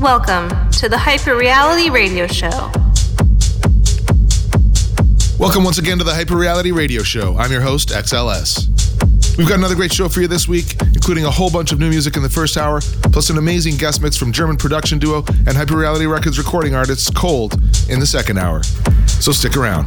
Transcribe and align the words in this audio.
Welcome 0.00 0.70
to 0.70 0.88
the 0.88 0.96
Hyper 0.96 1.36
Reality 1.36 1.90
Radio 1.90 2.28
Show. 2.28 2.48
Welcome 5.40 5.64
once 5.64 5.78
again 5.78 5.98
to 5.98 6.04
the 6.04 6.14
Hyper 6.14 6.36
Reality 6.36 6.70
Radio 6.70 7.02
Show. 7.02 7.36
I'm 7.36 7.50
your 7.50 7.62
host, 7.62 7.88
XLS. 7.88 8.68
We've 9.36 9.48
got 9.48 9.58
another 9.58 9.74
great 9.74 9.92
show 9.92 10.08
for 10.08 10.20
you 10.20 10.28
this 10.28 10.46
week, 10.46 10.76
including 10.94 11.24
a 11.24 11.30
whole 11.32 11.50
bunch 11.50 11.72
of 11.72 11.80
new 11.80 11.90
music 11.90 12.16
in 12.16 12.22
the 12.22 12.28
first 12.28 12.56
hour, 12.56 12.80
plus 13.10 13.28
an 13.30 13.38
amazing 13.38 13.76
guest 13.76 14.00
mix 14.00 14.16
from 14.16 14.30
German 14.30 14.56
production 14.56 15.00
duo 15.00 15.24
and 15.48 15.56
Hyper 15.56 15.76
Reality 15.76 16.06
Records 16.06 16.38
recording 16.38 16.76
artists 16.76 17.10
Cold 17.10 17.54
in 17.88 17.98
the 17.98 18.06
second 18.06 18.38
hour. 18.38 18.62
So 19.08 19.32
stick 19.32 19.56
around. 19.56 19.86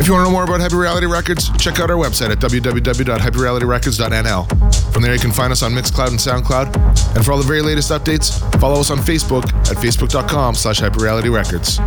If 0.00 0.06
you 0.06 0.12
want 0.12 0.26
to 0.26 0.30
know 0.30 0.32
more 0.32 0.44
about 0.44 0.60
Hyper 0.60 0.78
Reality 0.78 1.06
Records, 1.06 1.50
check 1.58 1.80
out 1.80 1.90
our 1.90 1.96
website 1.96 2.30
at 2.30 2.38
www.hyperrealityrecords.nl. 2.38 4.92
From 4.92 5.02
there, 5.02 5.12
you 5.12 5.18
can 5.18 5.32
find 5.32 5.50
us 5.52 5.64
on 5.64 5.72
Mixcloud 5.72 6.10
and 6.10 6.18
SoundCloud. 6.18 7.16
And 7.16 7.24
for 7.24 7.32
all 7.32 7.38
the 7.38 7.44
very 7.44 7.62
latest 7.62 7.90
updates, 7.90 8.38
follow 8.60 8.78
us 8.78 8.92
on 8.92 8.98
Facebook 8.98 9.52
at 9.68 9.76
facebook.com 9.76 10.54
slash 10.54 10.80
hyperrealityrecords. 10.80 11.80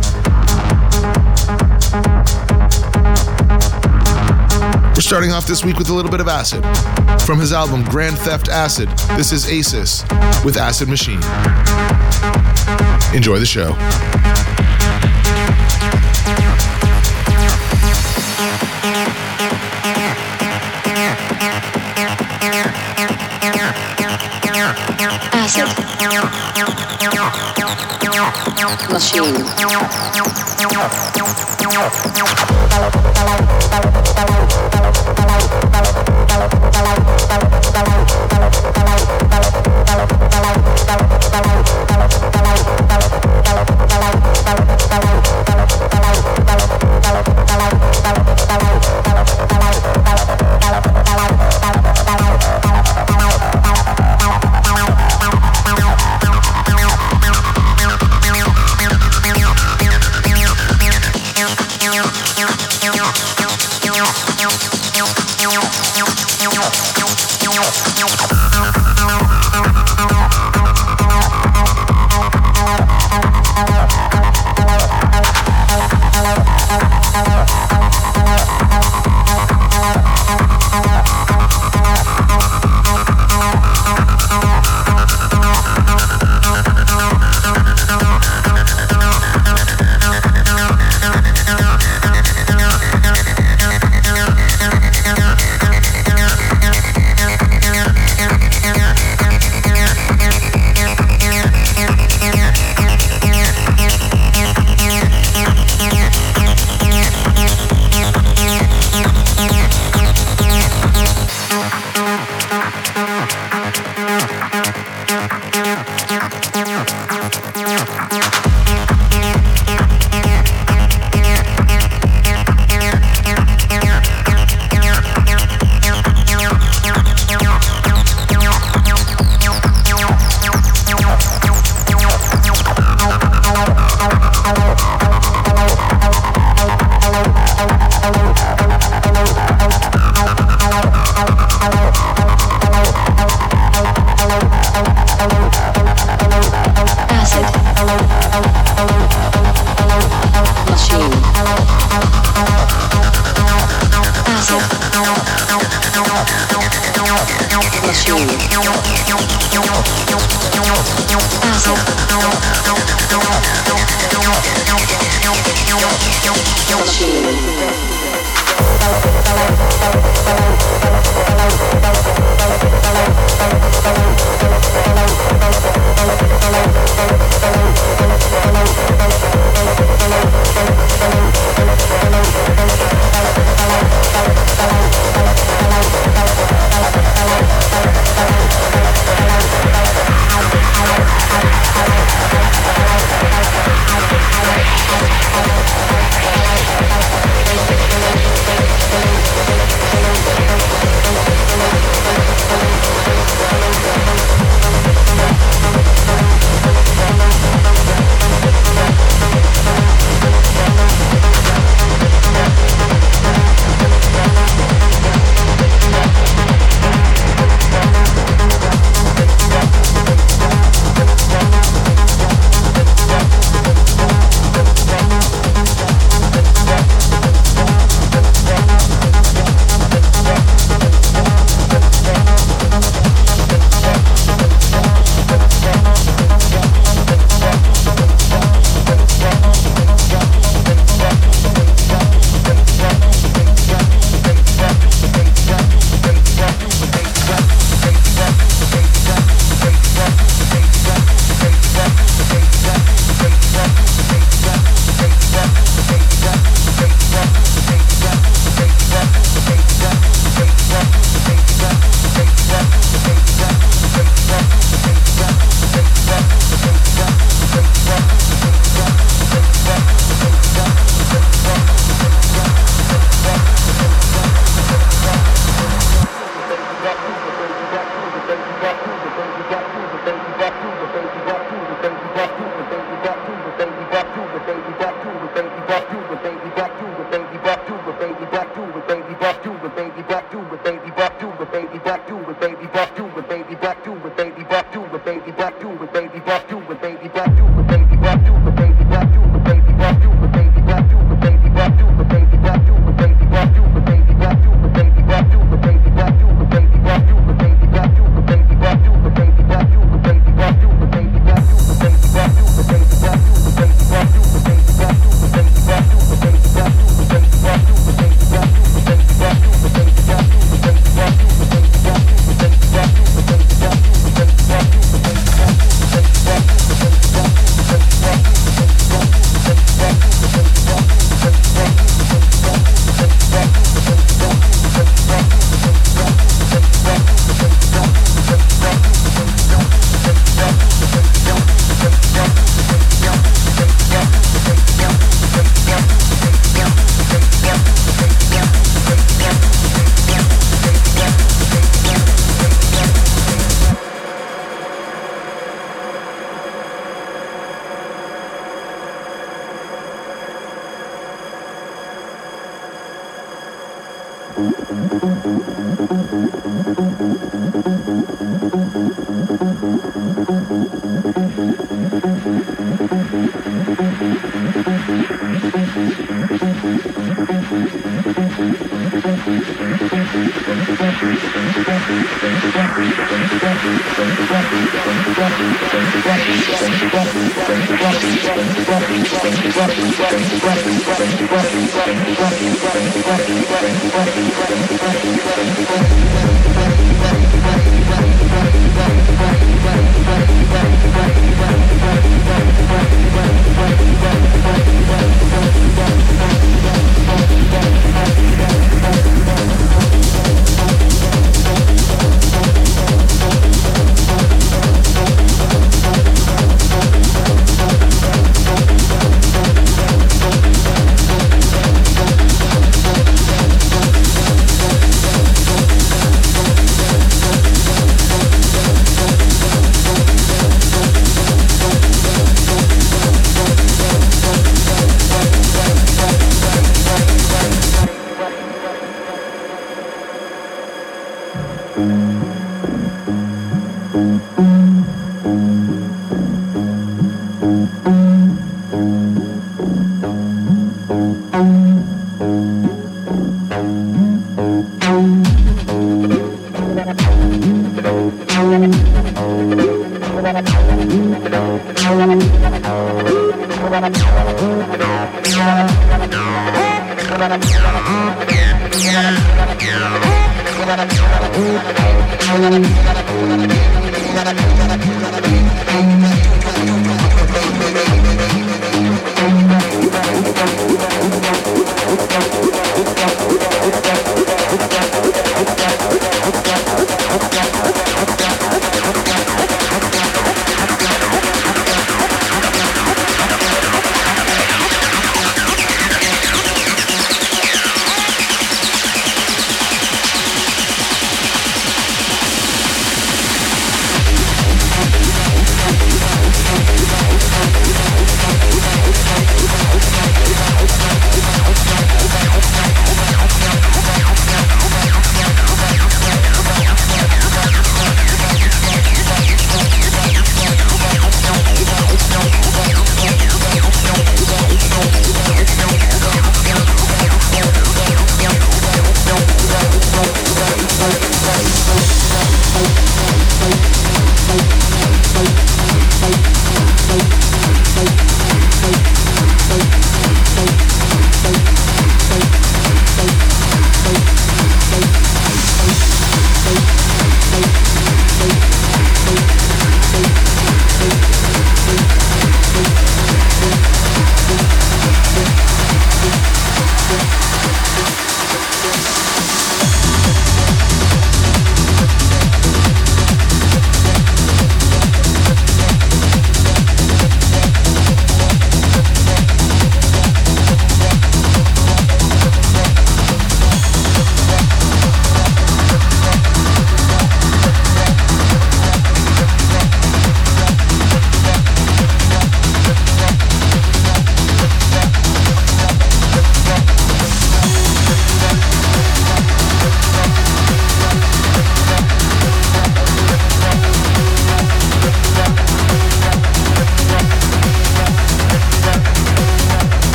We're 4.94 5.00
starting 5.00 5.32
off 5.32 5.46
this 5.46 5.64
week 5.64 5.78
with 5.78 5.88
a 5.88 5.94
little 5.94 6.10
bit 6.10 6.20
of 6.20 6.28
acid. 6.28 6.62
From 7.22 7.40
his 7.40 7.54
album 7.54 7.82
Grand 7.84 8.18
Theft 8.18 8.50
Acid, 8.50 8.90
this 9.16 9.32
is 9.32 9.48
Asis 9.48 10.02
with 10.44 10.58
Acid 10.58 10.88
Machine. 10.88 11.22
Enjoy 13.16 13.38
the 13.38 13.46
show. 13.46 13.74
Bye. 48.02 48.21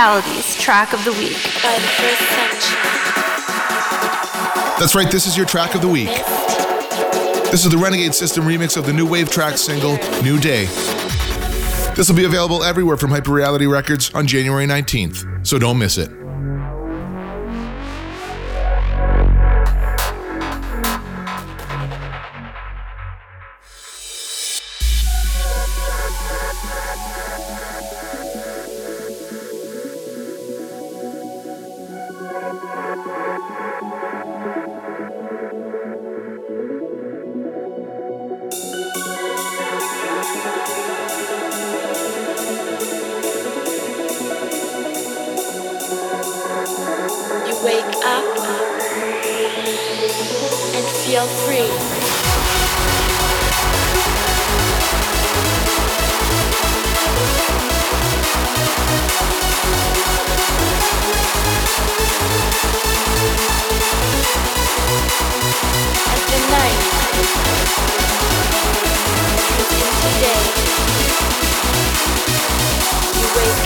Realities 0.00 0.54
track 0.54 0.94
of 0.94 1.04
the 1.04 1.12
week. 1.12 1.36
That's 4.80 4.94
right, 4.94 5.10
this 5.10 5.26
is 5.26 5.36
your 5.36 5.44
track 5.44 5.74
of 5.74 5.82
the 5.82 5.88
week. 5.88 6.08
This 7.50 7.66
is 7.66 7.70
the 7.70 7.76
Renegade 7.76 8.14
System 8.14 8.44
remix 8.44 8.78
of 8.78 8.86
the 8.86 8.94
new 8.94 9.06
Wave 9.06 9.30
Track 9.30 9.58
single, 9.58 9.98
New 10.22 10.40
Day. 10.40 10.64
This 11.96 12.08
will 12.08 12.16
be 12.16 12.24
available 12.24 12.64
everywhere 12.64 12.96
from 12.96 13.10
Hyper 13.10 13.32
Reality 13.32 13.66
Records 13.66 14.10
on 14.14 14.26
January 14.26 14.64
19th, 14.64 15.46
so 15.46 15.58
don't 15.58 15.78
miss 15.78 15.98
it. 15.98 16.19
feel 51.20 51.28
free. 51.28 51.68
Tonight, 66.30 66.78
today, 70.02 70.42
you 73.20 73.26
wait. 73.36 73.59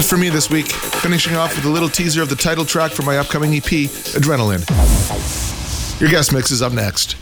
It 0.00 0.04
for 0.04 0.16
me 0.16 0.30
this 0.30 0.48
week. 0.50 0.66
Finishing 0.66 1.36
off 1.36 1.54
with 1.54 1.64
a 1.64 1.68
little 1.68 1.88
teaser 1.88 2.22
of 2.22 2.28
the 2.28 2.36
title 2.36 2.64
track 2.64 2.90
for 2.90 3.02
my 3.02 3.18
upcoming 3.18 3.54
EP, 3.54 3.62
Adrenaline. 3.62 4.60
Your 6.00 6.08
guest 6.08 6.32
mix 6.32 6.50
is 6.50 6.62
up 6.62 6.72
next. 6.72 7.16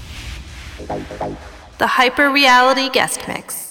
The 1.79 1.87
Hyper 1.87 2.31
Reality 2.31 2.89
Guest 2.91 3.27
Mix. 3.27 3.71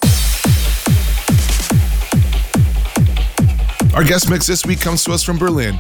Our 3.94 4.04
guest 4.04 4.30
mix 4.30 4.46
this 4.46 4.66
week 4.66 4.82
comes 4.82 5.04
to 5.06 5.12
us 5.12 5.24
from 5.24 5.38
Berlin. 5.38 5.80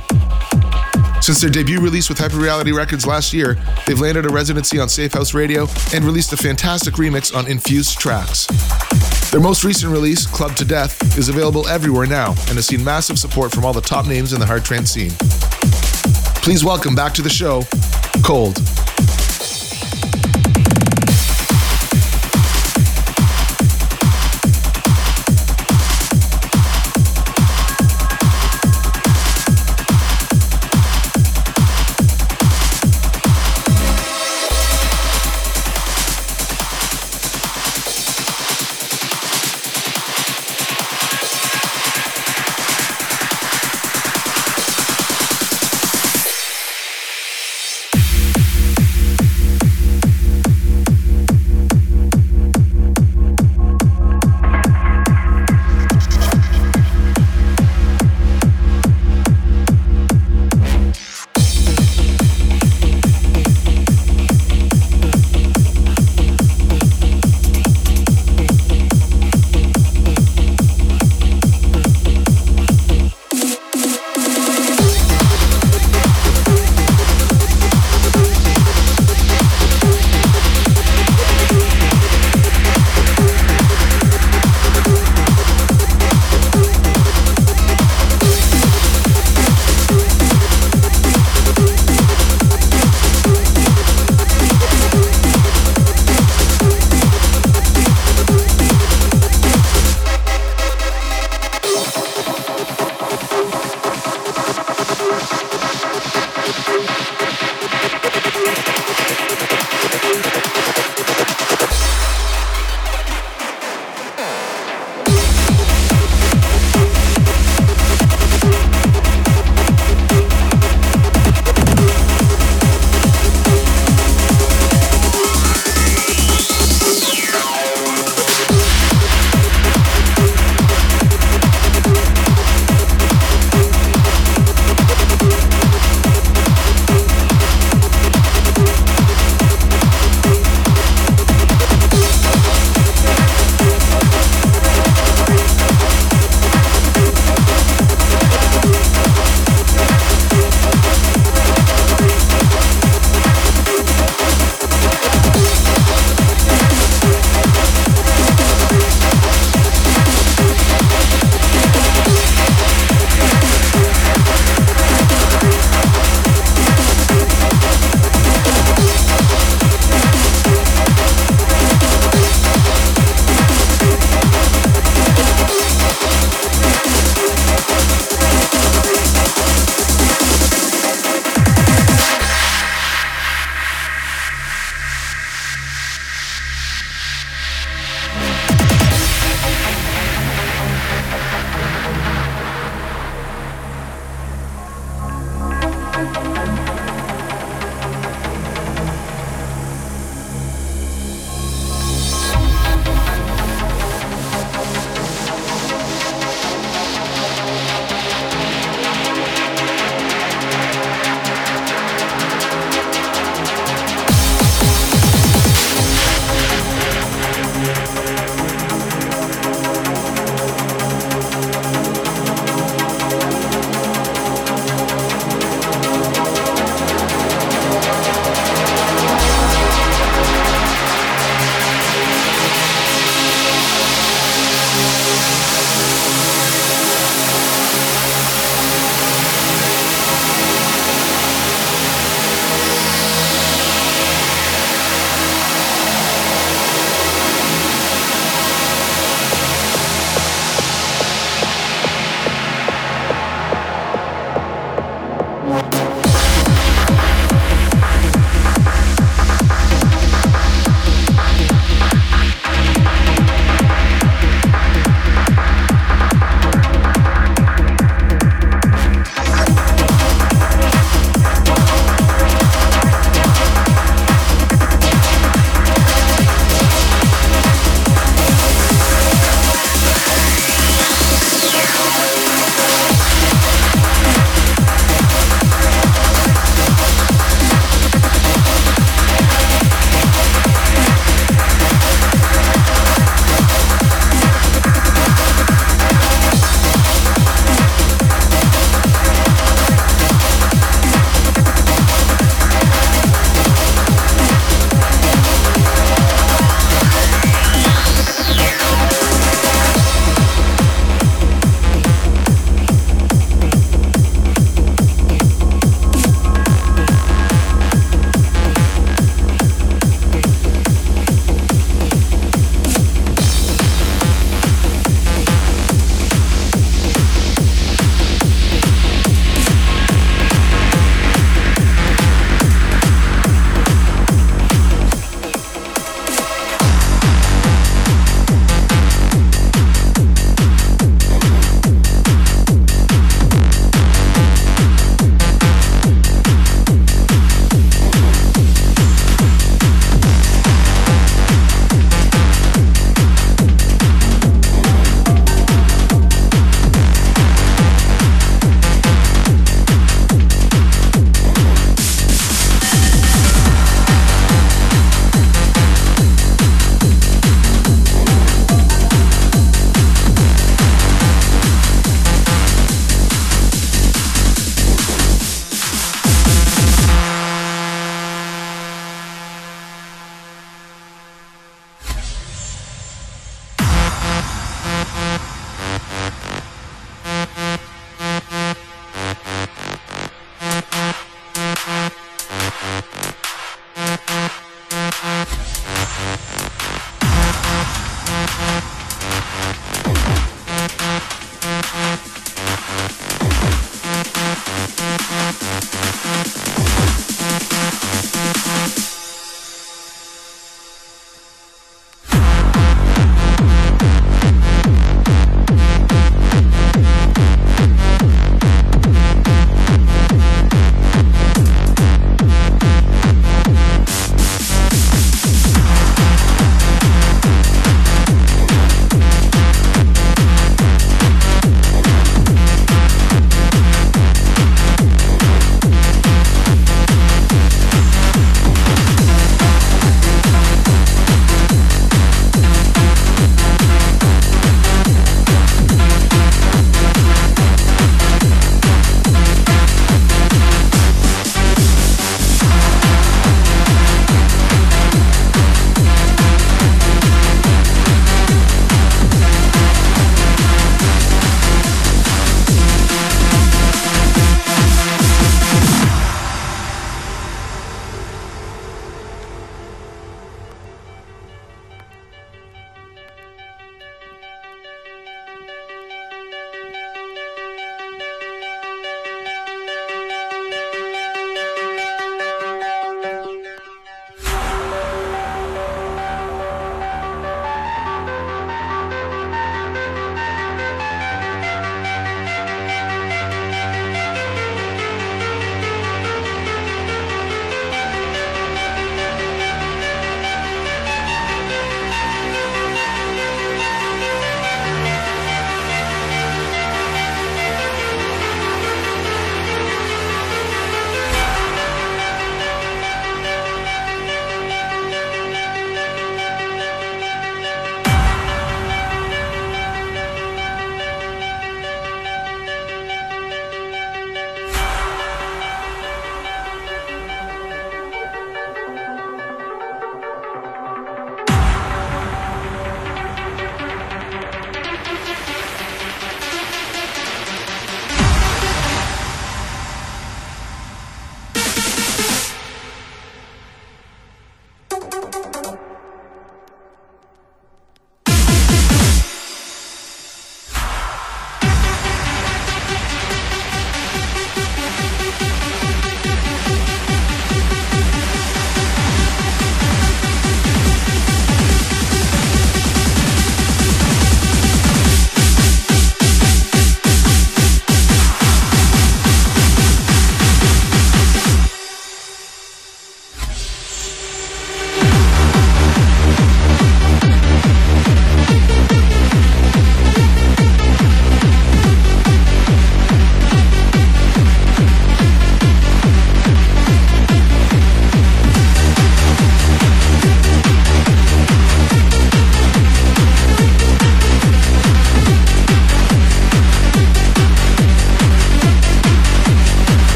Since 1.21 1.41
their 1.41 1.49
debut 1.49 1.81
release 1.81 2.09
with 2.09 2.19
Hyper 2.19 2.37
Reality 2.37 2.71
Records 2.71 3.05
last 3.05 3.33
year, 3.33 3.57
they've 3.85 3.99
landed 3.99 4.25
a 4.25 4.29
residency 4.29 4.79
on 4.79 4.87
Safe 4.87 5.13
House 5.13 5.33
Radio 5.33 5.67
and 5.93 6.05
released 6.05 6.31
a 6.33 6.37
fantastic 6.37 6.95
remix 6.95 7.35
on 7.35 7.47
Infused 7.47 7.99
Tracks. 7.99 8.47
Their 9.31 9.41
most 9.41 9.65
recent 9.65 9.91
release, 9.91 10.25
Club 10.25 10.55
to 10.55 10.63
Death, 10.63 11.17
is 11.17 11.27
available 11.27 11.67
everywhere 11.67 12.07
now 12.07 12.29
and 12.29 12.55
has 12.55 12.67
seen 12.67 12.81
massive 12.81 13.19
support 13.19 13.51
from 13.51 13.65
all 13.65 13.73
the 13.73 13.81
top 13.81 14.07
names 14.07 14.31
in 14.31 14.39
the 14.39 14.45
hard 14.45 14.63
trance 14.63 14.91
scene. 14.91 15.11
Please 16.41 16.63
welcome 16.63 16.95
back 16.95 17.13
to 17.15 17.21
the 17.21 17.29
show, 17.29 17.63
Cold. 18.23 18.55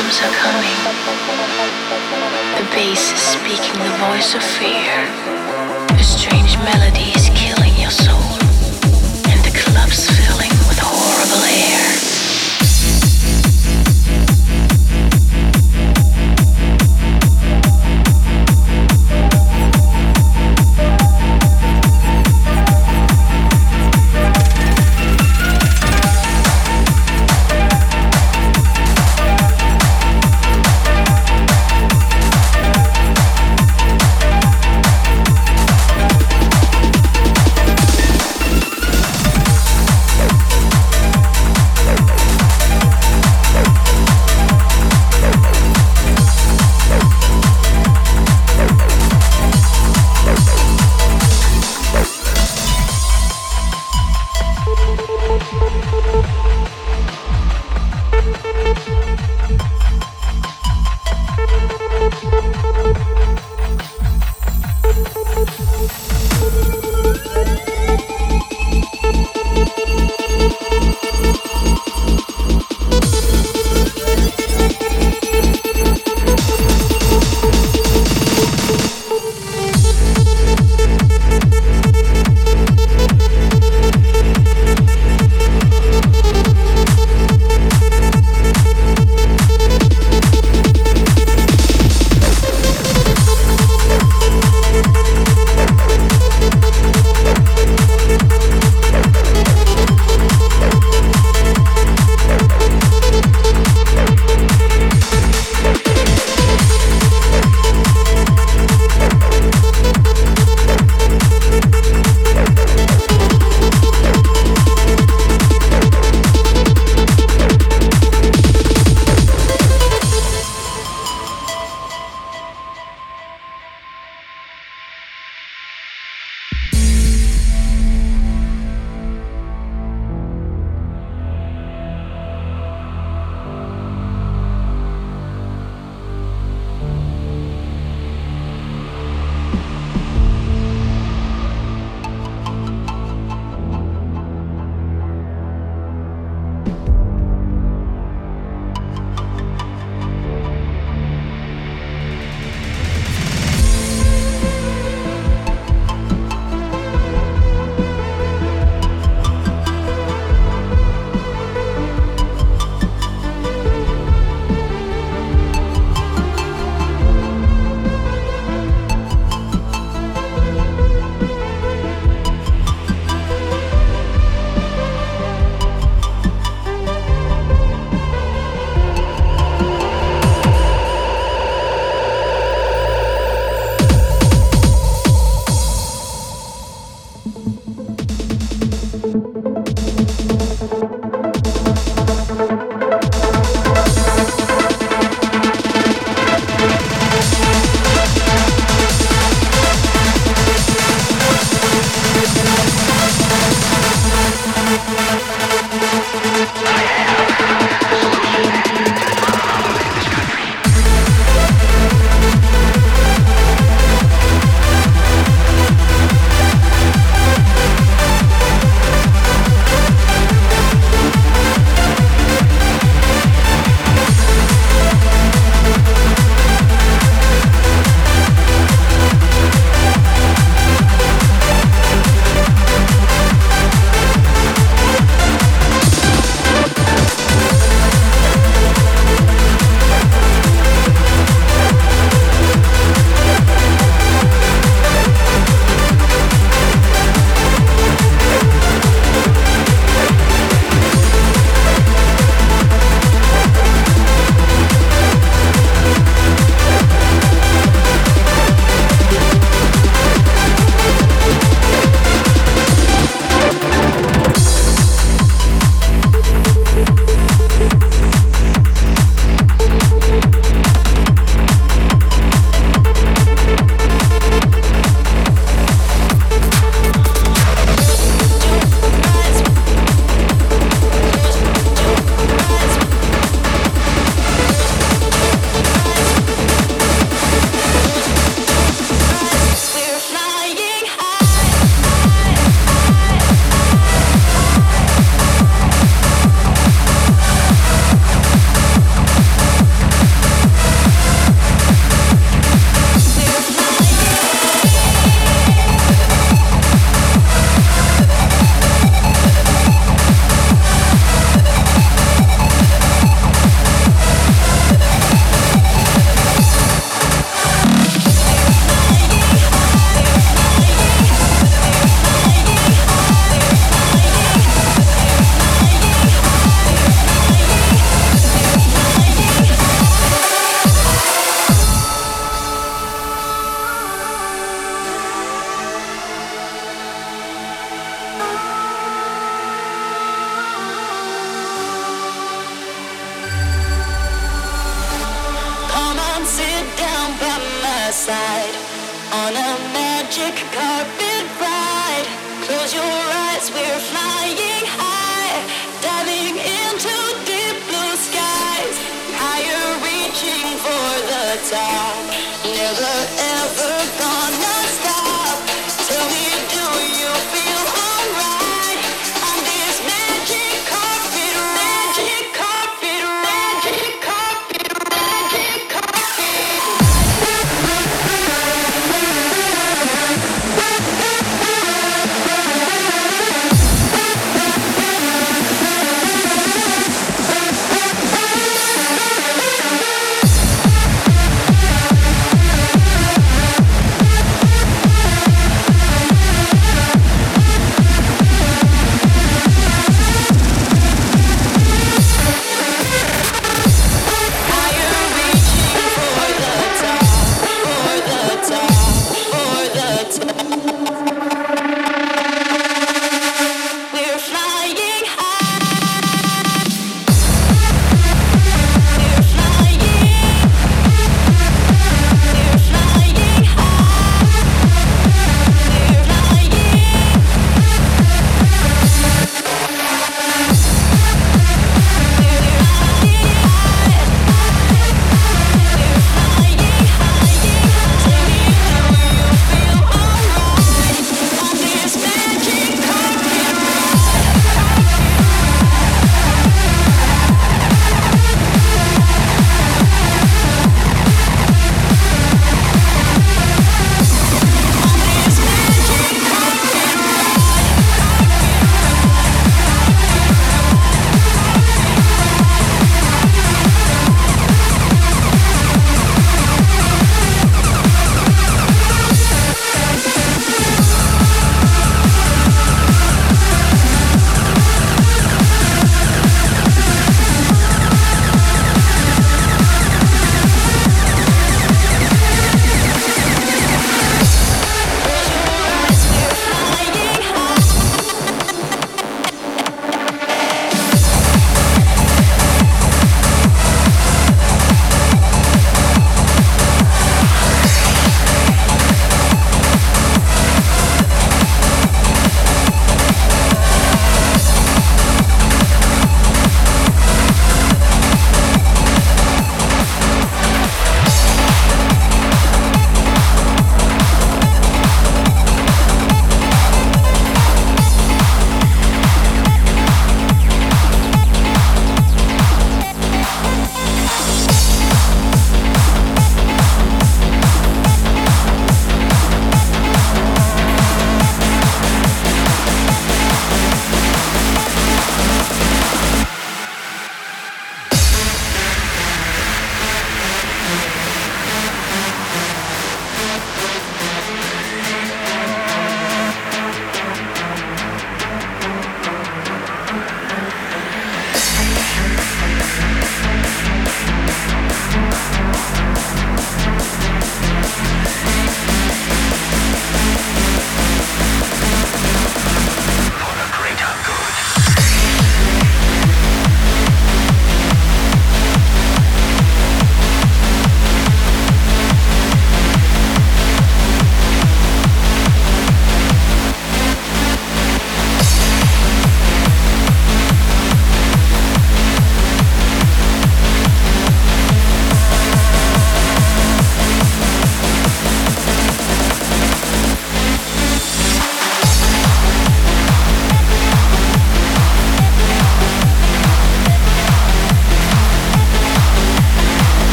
drums 0.00 0.20
are 0.22 0.32
coming. 0.32 0.80
The 2.56 2.64
bass 2.74 3.12
is 3.12 3.20
speaking 3.20 3.74
the 3.82 3.96
voice 4.08 4.34
of 4.34 4.42
fear. 4.42 4.96
A 5.98 6.02
strange 6.02 6.56
melody 6.58 7.12
is 7.14 7.28
killing 7.34 7.74
your 7.76 7.90
soul. 7.90 8.32
And 9.28 9.40
the 9.44 9.52
club's 9.58 10.08
filling 10.08 10.52
with 10.68 10.78
horrible 10.80 11.44
air. 11.44 11.89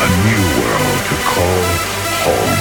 a 0.00 0.08
new 0.24 0.44
world 0.64 1.00
to 1.12 1.16
call 1.28 1.64
home. 2.24 2.60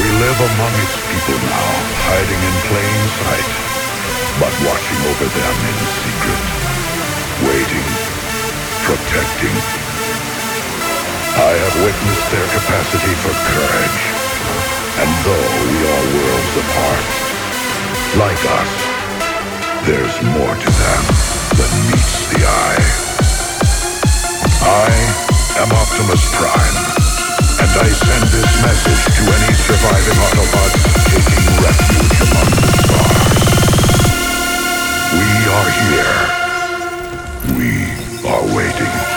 We 0.00 0.08
live 0.16 0.38
among 0.48 0.72
its 0.80 0.96
people 1.12 1.38
now, 1.44 1.72
hiding 2.08 2.40
in 2.40 2.56
plain 2.72 3.00
sight, 3.20 3.50
but 4.40 4.52
watching 4.64 5.00
over 5.12 5.28
them 5.28 5.56
in 5.60 5.78
secret, 6.00 6.42
waiting, 7.52 7.88
protecting. 8.88 9.56
I 11.36 11.52
have 11.52 11.76
witnessed 11.84 12.28
their 12.32 12.48
capacity 12.48 13.12
for 13.20 13.34
courage, 13.52 14.00
and 15.04 15.10
though 15.20 15.52
we 15.68 15.76
are 15.84 16.04
worlds 16.16 16.54
apart, 16.64 17.04
like 18.16 18.40
us, 18.56 18.81
there's 19.84 20.22
more 20.22 20.54
to 20.54 20.70
them 20.70 21.02
than 21.58 21.70
meets 21.90 22.26
the 22.30 22.38
eye. 22.46 22.78
I 24.62 24.86
am 25.58 25.72
Optimus 25.72 26.22
Prime, 26.38 26.76
and 27.58 27.66
I 27.66 27.90
send 27.90 28.30
this 28.30 28.46
message 28.62 29.02
to 29.16 29.22
any 29.26 29.52
surviving 29.58 30.18
Autobots 30.22 30.86
taking 31.10 31.42
refuge 31.66 32.14
among 32.22 32.50
the 32.62 32.70
stars. 32.78 33.42
We 35.18 35.28
are 35.50 35.70
here. 35.82 36.18
We 37.58 37.72
are 38.30 38.44
waiting. 38.56 39.12